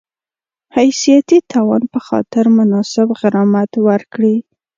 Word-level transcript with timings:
حیثیتي 0.77 1.39
تاوان 1.51 1.83
په 1.93 1.99
خاطر 2.07 2.45
مناسب 2.57 3.07
غرامت 3.19 3.71
ورکړي 3.87 4.35